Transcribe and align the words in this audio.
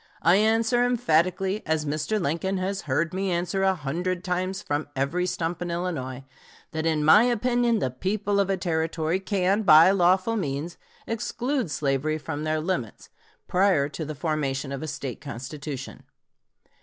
I 0.23 0.37
answer 0.37 0.83
emphatically, 0.83 1.61
as 1.67 1.85
Mr. 1.85 2.19
Lincoln 2.19 2.57
has 2.57 2.81
heard 2.89 3.13
me 3.13 3.29
answer 3.29 3.61
a 3.61 3.75
hundred 3.75 4.23
times 4.23 4.63
from 4.63 4.87
every 4.95 5.27
stump 5.27 5.61
in 5.61 5.69
Illinois, 5.69 6.23
that 6.71 6.87
in 6.87 7.05
my 7.05 7.25
opinion 7.25 7.77
the 7.77 7.91
people 7.91 8.39
of 8.39 8.49
a 8.49 8.57
Territory 8.57 9.19
can, 9.19 9.61
by 9.61 9.91
lawful 9.91 10.35
means, 10.37 10.79
exclude 11.05 11.69
slavery 11.69 12.17
from 12.17 12.45
their 12.45 12.59
limits, 12.59 13.11
prior 13.47 13.87
to 13.89 14.03
the 14.03 14.15
formation 14.15 14.71
of 14.71 14.81
a 14.81 14.87
State 14.87 15.21
constitution. 15.21 16.01